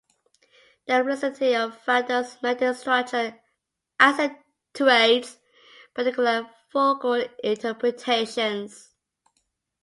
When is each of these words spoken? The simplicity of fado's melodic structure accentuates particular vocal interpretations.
The 0.87 0.95
simplicity 0.95 1.55
of 1.55 1.79
fado's 1.85 2.41
melodic 2.41 2.75
structure 2.75 3.39
accentuates 3.99 5.37
particular 5.93 6.49
vocal 6.73 7.23
interpretations. 7.43 8.95